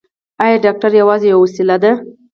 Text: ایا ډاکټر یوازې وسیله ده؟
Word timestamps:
ایا 0.43 0.57
ډاکټر 0.65 0.91
یوازې 1.01 1.29
وسیله 1.43 1.75
ده؟ 1.83 1.91